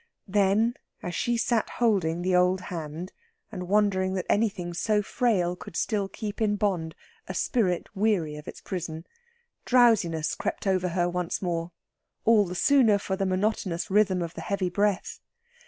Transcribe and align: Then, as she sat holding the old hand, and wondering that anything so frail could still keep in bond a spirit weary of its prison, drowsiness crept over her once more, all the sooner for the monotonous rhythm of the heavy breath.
Then, 0.27 0.73
as 1.03 1.13
she 1.13 1.37
sat 1.37 1.69
holding 1.69 2.23
the 2.23 2.35
old 2.35 2.59
hand, 2.59 3.13
and 3.51 3.67
wondering 3.67 4.15
that 4.15 4.25
anything 4.27 4.73
so 4.73 5.03
frail 5.03 5.55
could 5.55 5.75
still 5.75 6.07
keep 6.07 6.41
in 6.41 6.55
bond 6.55 6.95
a 7.27 7.35
spirit 7.35 7.87
weary 7.95 8.35
of 8.35 8.47
its 8.47 8.61
prison, 8.61 9.05
drowsiness 9.63 10.33
crept 10.33 10.65
over 10.65 10.87
her 10.87 11.07
once 11.07 11.39
more, 11.39 11.71
all 12.25 12.45
the 12.47 12.55
sooner 12.55 12.97
for 12.97 13.15
the 13.15 13.27
monotonous 13.27 13.91
rhythm 13.91 14.23
of 14.23 14.33
the 14.33 14.41
heavy 14.41 14.71
breath. 14.71 15.19